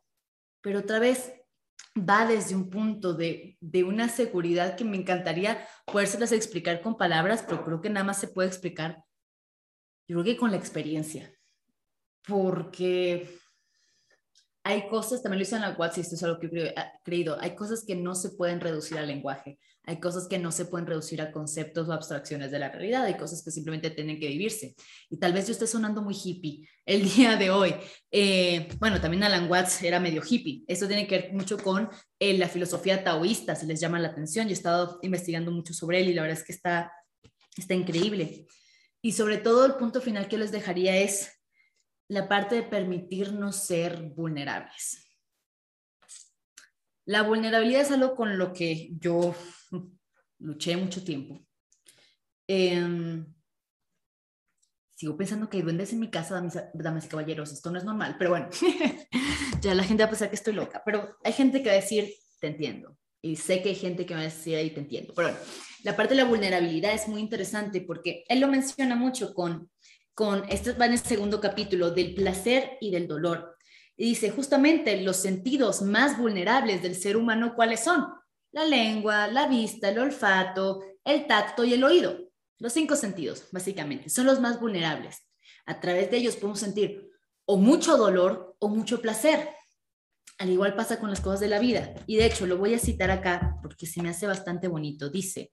[0.60, 1.32] Pero otra vez
[1.98, 7.44] va desde un punto de, de una seguridad que me encantaría podérselas explicar con palabras,
[7.48, 9.04] pero creo que nada más se puede explicar
[10.12, 11.34] yo creo que con la experiencia,
[12.28, 13.30] porque
[14.62, 17.56] hay cosas, también lo hice en la WhatsApp, esto es algo que he creído, hay
[17.56, 21.22] cosas que no se pueden reducir al lenguaje, hay cosas que no se pueden reducir
[21.22, 24.76] a conceptos o abstracciones de la realidad, hay cosas que simplemente tienen que vivirse.
[25.10, 27.76] Y tal vez yo esté sonando muy hippie el día de hoy.
[28.12, 30.64] Eh, bueno, también Alan Watts era medio hippie.
[30.68, 31.90] Eso tiene que ver mucho con
[32.20, 34.46] eh, la filosofía taoísta, si les llama la atención.
[34.46, 36.92] Yo he estado investigando mucho sobre él y la verdad es que está,
[37.58, 38.46] está increíble.
[39.02, 41.32] Y sobre todo el punto final que les dejaría es
[42.08, 45.08] la parte de permitirnos ser vulnerables.
[47.06, 49.36] La vulnerabilidad es algo con lo que yo
[50.42, 51.46] luché mucho tiempo.
[52.48, 53.26] Em,
[54.96, 58.16] sigo pensando que hay duendes en mi casa, damas y caballeros, esto no es normal,
[58.20, 58.50] pero bueno,
[59.62, 61.82] ya la gente va a pensar que estoy loca, pero hay gente que va a
[61.82, 65.14] decir, te entiendo, y sé que hay gente que va a decir, ahí te entiendo,
[65.16, 65.44] pero bueno,
[65.84, 69.72] la parte de la vulnerabilidad es muy interesante porque él lo menciona mucho con,
[70.14, 73.58] con esto va en el segundo capítulo, del placer y del dolor.
[73.98, 78.06] Y dice, justamente los sentidos más vulnerables del ser humano, ¿cuáles son?
[78.52, 82.32] La lengua, la vista, el olfato, el tacto y el oído.
[82.60, 85.26] Los cinco sentidos, básicamente, son los más vulnerables.
[85.66, 87.10] A través de ellos podemos sentir
[87.46, 89.50] o mucho dolor o mucho placer.
[90.38, 91.94] Al igual pasa con las cosas de la vida.
[92.08, 95.10] Y de hecho, lo voy a citar acá porque se me hace bastante bonito.
[95.10, 95.52] Dice,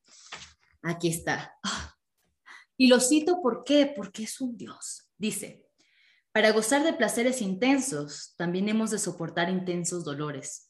[0.83, 1.55] aquí está.
[2.77, 3.65] Y lo cito ¿por?
[3.97, 5.11] Porque es un Dios.
[5.19, 5.65] Dice,
[6.33, 10.68] para gozar de placeres intensos, también hemos de soportar intensos dolores.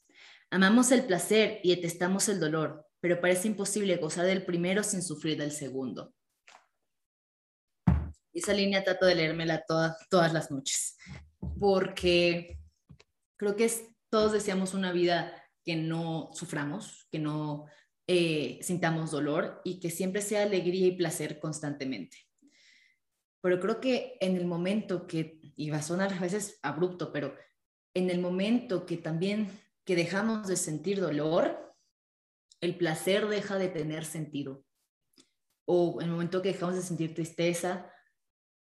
[0.51, 5.39] Amamos el placer y detestamos el dolor, pero parece imposible gozar del primero sin sufrir
[5.39, 6.15] del segundo.
[8.33, 10.97] esa línea trato de leérmela todas las noches,
[11.59, 12.59] porque
[13.37, 13.71] creo que
[14.11, 15.35] todos deseamos una vida
[15.65, 17.67] que no suframos, que no
[18.07, 22.17] eh, sintamos dolor y que siempre sea alegría y placer constantemente.
[23.43, 27.35] Pero creo que en el momento que, y va a sonar a veces abrupto, pero
[27.93, 29.51] en el momento que también
[29.89, 31.75] que dejamos de sentir dolor,
[32.61, 34.63] el placer deja de tener sentido.
[35.65, 37.91] O en el momento que dejamos de sentir tristeza,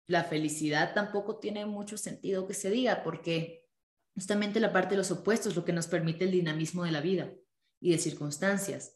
[0.06, 3.66] la felicidad tampoco tiene mucho sentido que se diga, porque
[4.14, 7.02] justamente la parte de los opuestos es lo que nos permite el dinamismo de la
[7.02, 7.34] vida
[7.80, 8.96] y de circunstancias.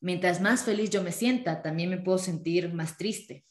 [0.00, 3.44] Mientras más feliz yo me sienta, también me puedo sentir más triste.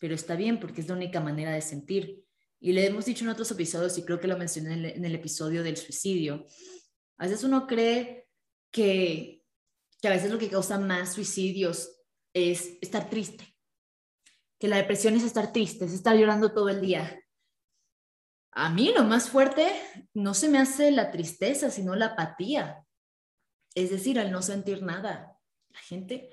[0.00, 2.24] Pero está bien porque es la única manera de sentir.
[2.58, 5.62] Y le hemos dicho en otros episodios, y creo que lo mencioné en el, episodio
[5.62, 6.44] del suicidio,
[7.18, 8.28] a veces uno cree
[8.70, 9.42] que,
[10.00, 11.96] que a veces lo que causa más suicidios
[12.34, 13.56] es estar triste,
[14.58, 17.20] que la depresión es estar triste, es estar llorando todo el día.
[18.52, 19.70] A mí lo más fuerte
[20.14, 22.86] no se me hace la tristeza, sino la apatía.
[23.74, 25.38] Es decir, al no sentir nada.
[25.68, 26.30] La gente,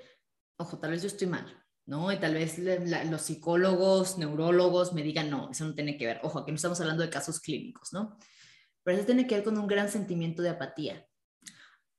[0.58, 2.12] ojo, tal vez yo estoy mal, ¿no?
[2.14, 6.22] Y tal vez los psicólogos, neurólogos me digan, no, eso no tiene que ver.
[6.24, 8.18] Ojo, aquí no estamos hablando de casos clínicos, ¿no?
[8.84, 11.08] Pero eso tiene que ver con un gran sentimiento de apatía.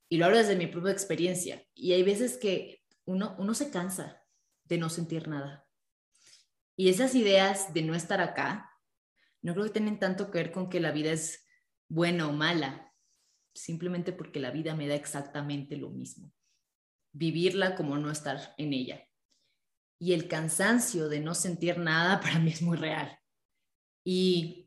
[0.08, 1.64] Y lo hablo desde mi propia experiencia.
[1.74, 4.22] Y hay veces que uno, uno se cansa
[4.64, 5.66] de no sentir nada.
[6.76, 8.70] Y esas ideas de no estar acá,
[9.42, 11.46] no creo que tienen tanto que ver con que la vida es
[11.88, 12.92] buena o mala,
[13.54, 16.32] simplemente porque la vida me da exactamente lo mismo.
[17.12, 19.06] Vivirla como no estar en ella.
[20.00, 23.18] Y el cansancio de no sentir nada para mí es muy real.
[24.04, 24.63] Y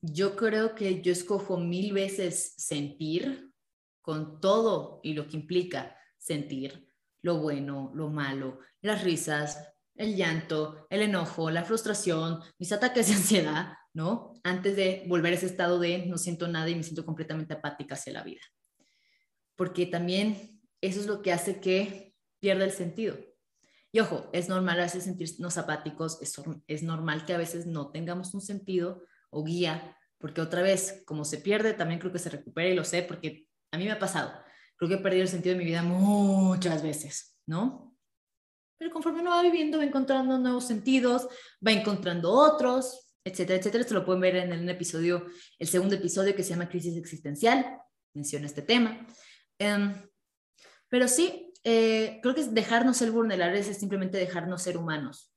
[0.00, 3.52] yo creo que yo escojo mil veces sentir
[4.00, 6.88] con todo y lo que implica sentir,
[7.22, 9.58] lo bueno, lo malo, las risas,
[9.94, 14.34] el llanto, el enojo, la frustración, mis ataques de ansiedad, ¿no?
[14.44, 17.94] Antes de volver a ese estado de no siento nada y me siento completamente apática
[17.94, 18.40] hacia la vida.
[19.56, 23.18] Porque también eso es lo que hace que pierda el sentido.
[23.90, 26.34] Y ojo, es normal a veces sentirnos apáticos, es,
[26.68, 31.24] es normal que a veces no tengamos un sentido, o guía, porque otra vez, como
[31.24, 33.98] se pierde, también creo que se recupera y lo sé porque a mí me ha
[33.98, 34.32] pasado.
[34.76, 37.96] Creo que he perdido el sentido de mi vida muchas veces, ¿no?
[38.78, 41.28] Pero conforme uno va viviendo, va encontrando nuevos sentidos,
[41.66, 43.82] va encontrando otros, etcétera, etcétera.
[43.82, 45.26] Esto lo pueden ver en el episodio,
[45.58, 47.78] el segundo episodio que se llama Crisis Existencial,
[48.14, 49.06] menciona este tema.
[49.58, 49.94] Em,
[50.88, 55.32] pero sí, eh, creo que dejarnos ser vulnerables es simplemente dejarnos ser humanos.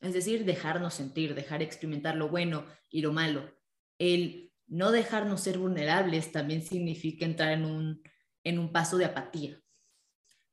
[0.00, 3.50] Es decir, dejarnos sentir, dejar experimentar lo bueno y lo malo.
[3.98, 8.02] El no dejarnos ser vulnerables también significa entrar en un,
[8.44, 9.60] en un paso de apatía.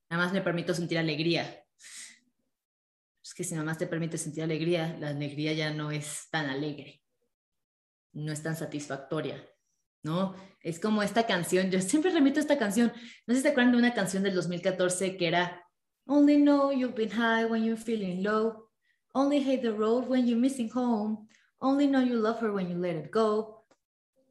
[0.10, 1.63] Nada más me permito sentir alegría.
[3.23, 6.49] Es que si nada más te permite sentir alegría, la alegría ya no es tan
[6.49, 7.01] alegre,
[8.12, 9.43] no es tan satisfactoria,
[10.03, 10.36] ¿no?
[10.60, 12.93] Es como esta canción, yo siempre remito esta canción,
[13.25, 15.63] no sé si te acuerdan de una canción del 2014 que era
[16.06, 18.62] Only know you've been high when you're feeling low,
[19.13, 21.28] Only hate the road when you're missing home.
[21.60, 23.65] Only know you love her when you let it go.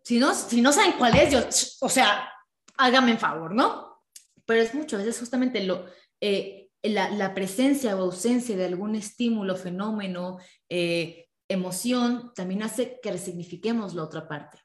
[0.02, 2.28] Si no, si no saben cuál es, yo, o sea,
[2.76, 4.02] háganme en favor, ¿no?
[4.44, 5.86] Pero es mucho, es justamente lo,
[6.20, 13.12] eh, la, la, presencia o ausencia de algún estímulo, fenómeno, eh, emoción, también hace que
[13.12, 14.58] resignifiquemos la otra parte.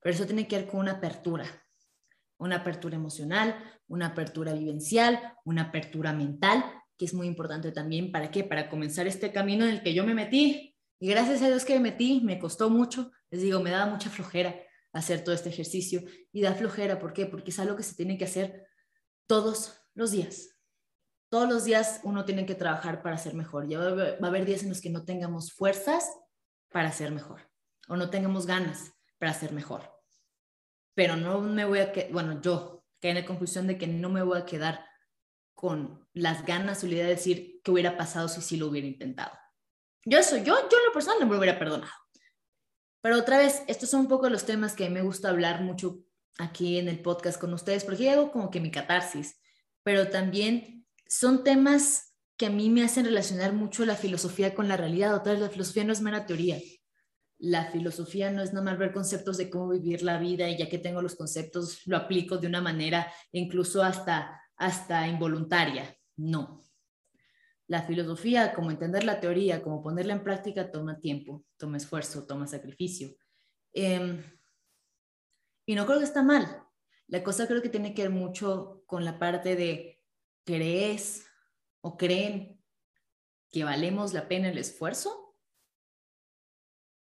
[0.00, 1.46] Pero eso tiene que ver con una apertura,
[2.36, 3.56] una apertura emocional,
[3.88, 6.62] una apertura vivencial, una apertura mental,
[6.96, 8.12] que es muy importante también.
[8.12, 8.44] ¿Para qué?
[8.44, 10.76] Para comenzar este camino en el que yo me metí.
[11.00, 13.10] Y gracias a Dios que me metí, me costó mucho.
[13.30, 14.54] Les digo, me daba mucha flojera
[14.92, 16.02] hacer todo este ejercicio.
[16.32, 17.26] Y da flojera, ¿por qué?
[17.26, 18.66] Porque es algo que se tiene que hacer
[19.26, 20.56] todos los días.
[21.28, 23.68] Todos los días uno tiene que trabajar para ser mejor.
[23.68, 26.08] Ya va a haber días en los que no tengamos fuerzas
[26.70, 27.42] para ser mejor
[27.88, 29.90] o no tengamos ganas para ser mejor.
[30.94, 34.08] Pero no me voy a quedar, bueno, yo caí en la conclusión de que no
[34.08, 34.84] me voy a quedar
[35.54, 39.32] con las ganas de decir qué hubiera pasado si sí lo hubiera intentado.
[40.04, 41.92] Yo eso, yo, yo en lo personal no me hubiera perdonado.
[43.02, 46.04] Pero otra vez, estos son un poco los temas que me gusta hablar mucho
[46.38, 49.40] aquí en el podcast con ustedes, porque hay algo como que mi catarsis.
[49.82, 54.76] pero también son temas que a mí me hacen relacionar mucho la filosofía con la
[54.76, 55.14] realidad.
[55.14, 56.58] Otra vez, la filosofía no es mera teoría.
[57.38, 60.78] La filosofía no es nada ver conceptos de cómo vivir la vida y ya que
[60.78, 65.94] tengo los conceptos, lo aplico de una manera incluso hasta, hasta involuntaria.
[66.16, 66.62] No.
[67.66, 72.46] La filosofía, como entender la teoría, como ponerla en práctica, toma tiempo, toma esfuerzo, toma
[72.46, 73.16] sacrificio.
[73.72, 74.22] Em,
[75.66, 76.62] y no creo que está mal.
[77.06, 80.02] La cosa creo que tiene que ver mucho con la parte de
[80.44, 81.26] crees
[81.80, 82.62] o creen
[83.50, 85.36] que valemos la pena el esfuerzo.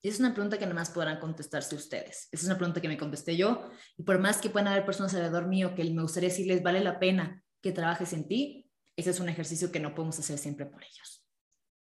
[0.01, 2.29] Es una pregunta que nada más podrán contestarse ustedes.
[2.31, 3.69] Es una pregunta que me contesté yo.
[3.97, 6.99] Y por más que puedan haber personas alrededor mío que me gustaría decirles, vale la
[6.99, 8.68] pena que trabajes en ti,
[8.99, 11.25] ese es un ejercicio que no podemos hacer siempre por ellos.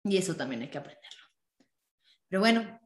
[0.05, 1.23] Y eso también hay que aprenderlo.
[2.29, 2.81] Pero bueno,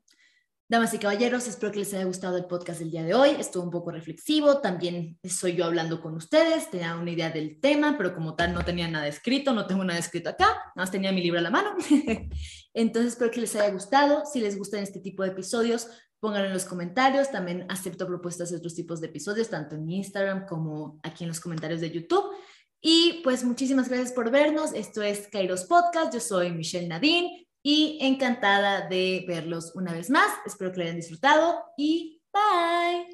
[0.69, 3.31] damas y caballeros, espero que les haya gustado el podcast del día de hoy.
[3.31, 7.97] Estuvo un poco reflexivo, también soy yo hablando con ustedes, tenía una idea del tema,
[7.97, 11.11] pero como tal no tenía nada escrito, no tengo nada escrito acá, nada más tenía
[11.11, 11.75] mi libro a la mano.
[12.75, 14.25] Entonces espero que les haya gustado.
[14.27, 15.89] Si les gustan este tipo de episodios,
[16.21, 17.31] pónganlo en los comentarios.
[17.31, 21.41] También acepto propuestas de otros tipos de episodios, tanto en Instagram como aquí en los
[21.41, 22.25] comentarios de YouTube.
[22.81, 24.73] Y pues muchísimas gracias por vernos.
[24.73, 26.13] Esto es Kairos Podcast.
[26.15, 30.31] Yo soy Michelle Nadine y encantada de verlos una vez más.
[30.47, 33.09] Espero que lo hayan disfrutado y bye.